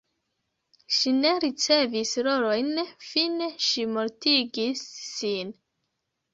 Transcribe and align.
Ŝi 0.99 1.11
ne 1.17 1.33
ricevis 1.43 2.15
rolojn, 2.29 2.73
fine 3.11 3.53
ŝi 3.69 3.87
mortigis 3.95 4.85
sin. 5.13 5.57